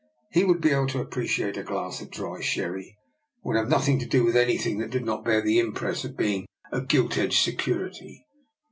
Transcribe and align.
He 0.31 0.43
would 0.43 0.61
be 0.61 0.71
able 0.71 0.87
to 0.87 0.99
appreciate 0.99 1.57
a 1.57 1.63
glass 1.63 2.01
of 2.01 2.09
dry 2.09 2.41
sherry, 2.41 2.97
and 2.97 3.43
would 3.43 3.55
have 3.55 3.69
nothing 3.69 3.99
to 3.99 4.05
do 4.07 4.25
with 4.25 4.35
anything 4.35 4.79
that 4.79 4.89
did 4.89 5.05
not 5.05 5.23
bear 5.23 5.43
the 5.43 5.59
impress 5.59 6.03
of 6.03 6.17
being 6.17 6.47
a 6.71 6.81
gilt 6.81 7.19
edged 7.19 7.37
security. 7.43 8.25